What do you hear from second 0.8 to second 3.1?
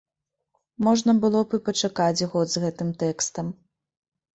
Можна было б і пачакаць год з гэтым